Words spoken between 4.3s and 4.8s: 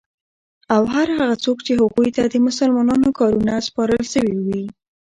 وی